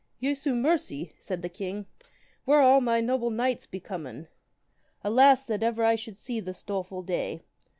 Jesu 0.19 0.55
mercy, 0.55 1.13
said 1.19 1.43
the 1.43 1.47
king, 1.47 1.85
where 2.45 2.57
are 2.57 2.63
all 2.63 2.81
my 2.81 3.01
noble 3.01 3.29
knights 3.29 3.67
becomen. 3.67 4.27
Alas 5.03 5.45
that 5.45 5.61
ever 5.61 5.83
I 5.85 5.93
should 5.93 6.17
see 6.17 6.39
this 6.39 6.63
doleful 6.63 7.03
day. 7.03 7.43